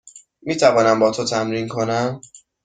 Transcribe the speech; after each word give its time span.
می 0.41 0.55
توانم 0.57 0.99
با 0.99 1.11
تو 1.11 1.25
تمرین 1.25 1.67
کنم؟ 1.67 2.21